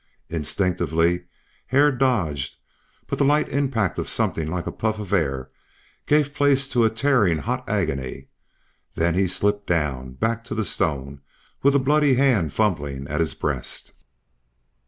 [0.31, 1.25] Instinctively
[1.67, 2.57] Hare dodged,
[3.05, 5.51] but the light impact of something like a puff of air
[6.07, 8.25] gave place to a tearing hot agony.
[8.95, 11.21] Then he slipped down, back to the stone,
[11.61, 13.93] with a bloody hand fumbling at his breast.